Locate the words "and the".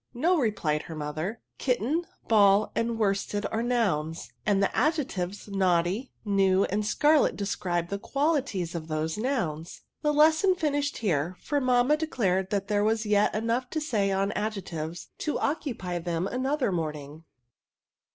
4.47-4.75